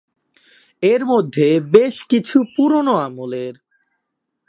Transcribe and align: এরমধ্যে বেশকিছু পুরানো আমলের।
এরমধ্যে 0.83 1.47
বেশকিছু 1.71 2.37
পুরানো 2.55 2.93
আমলের। 2.97 3.55